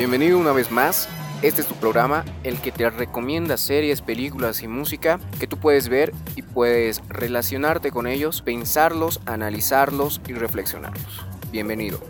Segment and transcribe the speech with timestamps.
[0.00, 1.10] Bienvenido una vez más.
[1.42, 5.90] Este es tu programa, el que te recomienda series, películas y música que tú puedes
[5.90, 11.26] ver y puedes relacionarte con ellos, pensarlos, analizarlos y reflexionarlos.
[11.52, 12.00] Bienvenido.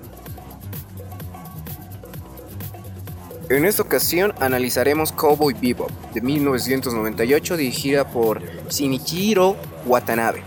[3.48, 10.44] En esta ocasión analizaremos Cowboy Bebop de 1998 dirigida por Shinichiro Watanabe.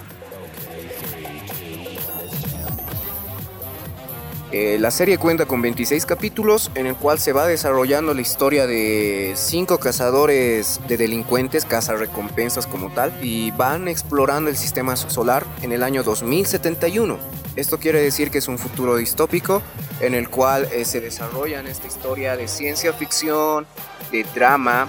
[4.56, 8.68] Eh, la serie cuenta con 26 capítulos en el cual se va desarrollando la historia
[8.68, 15.72] de cinco cazadores de delincuentes, recompensas como tal, y van explorando el sistema solar en
[15.72, 17.18] el año 2071.
[17.56, 19.64] Esto quiere decir que es un futuro distópico
[20.02, 23.66] en el cual eh, se desarrolla en esta historia de ciencia ficción,
[24.12, 24.88] de drama,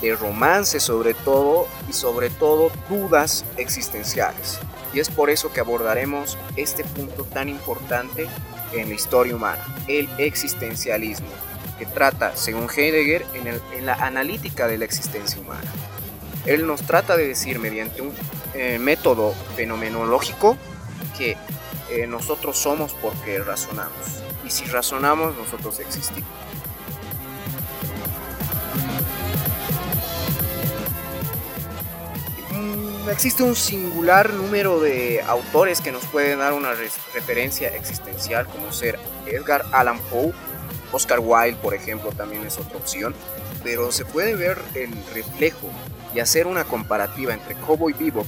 [0.00, 4.60] de romance sobre todo y sobre todo dudas existenciales.
[4.94, 8.28] Y es por eso que abordaremos este punto tan importante
[8.80, 11.28] en la historia humana, el existencialismo,
[11.78, 15.70] que trata, según Heidegger, en, la analítica de la existencia humana.
[16.46, 18.12] Él nos trata de decir mediante un
[18.54, 20.56] eh, método fenomenológico
[21.16, 21.36] que
[21.90, 24.22] eh, nosotros somos porque razonamos.
[24.44, 26.28] Y si razonamos, nosotros existimos.
[33.10, 36.72] Existe un singular número de autores que nos pueden dar una
[37.12, 40.32] referencia existencial, como ser Edgar Allan Poe,
[40.92, 43.14] Oscar Wilde, por ejemplo, también es otra opción,
[43.62, 45.68] pero se puede ver el reflejo
[46.14, 48.26] y hacer una comparativa entre Cowboy Bebop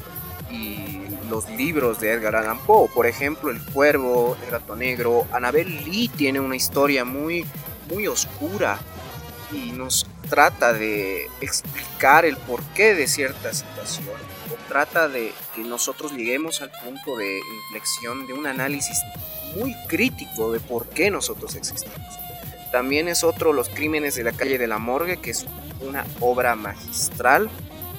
[0.51, 5.85] y los libros de Edgar Allan Poe, por ejemplo, El Cuervo, El Gato Negro, Annabel
[5.85, 7.47] Lee tiene una historia muy,
[7.89, 8.79] muy oscura
[9.53, 14.09] y nos trata de explicar el porqué de cierta situación
[14.51, 18.99] o trata de que nosotros lleguemos al punto de inflexión de un análisis
[19.55, 22.19] muy crítico de por qué nosotros existimos.
[22.73, 25.47] También es otro Los Crímenes de la Calle de la Morgue, que es
[25.81, 27.49] una obra magistral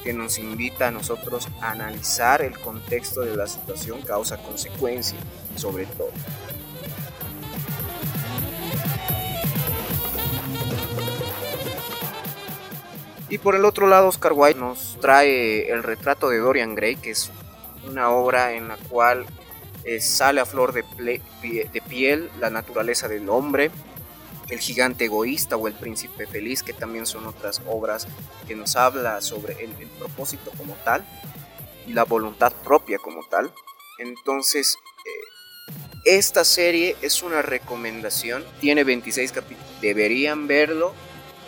[0.04, 5.18] que nos invita a nosotros a analizar el contexto de la situación causa-consecuencia,
[5.56, 6.12] sobre todo.
[13.30, 17.12] Y por el otro lado, Oscar Wilde nos trae el retrato de Dorian Gray, que
[17.12, 17.30] es
[17.88, 19.26] una obra en la cual
[19.84, 20.84] eh, sale a flor de,
[21.88, 23.70] piel la naturaleza del hombre,
[24.50, 28.08] el gigante egoísta o el príncipe feliz, que también son otras obras
[28.48, 31.06] que nos habla sobre el, propósito como tal
[31.86, 33.54] y la voluntad propia como tal.
[34.00, 35.74] Entonces, eh,
[36.06, 40.94] esta serie es una recomendación, tiene 26 capítulos, deberían verlo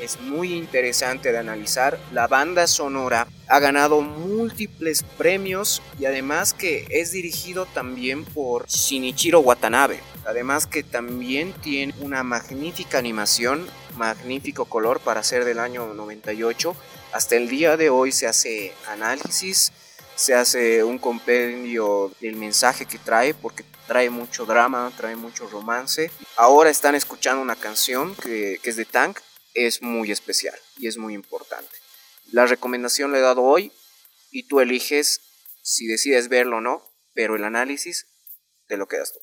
[0.02, 2.00] es muy interesante de analizar.
[2.12, 9.40] La banda sonora ha ganado múltiples premios y además que es dirigido también por Shinichiro
[9.40, 10.00] Watanabe.
[10.26, 13.68] Además que también tiene una magnífica animación,
[13.98, 16.76] magnífico color para ser del año 98.
[17.12, 19.72] Hasta el día de hoy se hace análisis,
[20.16, 26.12] se hace un compendio del mensaje que trae porque trae mucho drama, trae mucho romance.
[26.38, 29.20] Ahora están escuchando una canción que, que es de Tank,
[29.68, 31.76] es muy especial y es muy importante.
[32.32, 33.72] La recomendación le he dado hoy
[34.32, 35.22] y tú eliges
[35.64, 36.84] si decides verlo o no,
[37.14, 38.08] pero el análisis
[38.68, 39.20] te lo quedas tú.